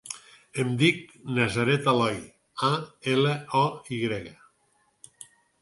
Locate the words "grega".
4.07-4.37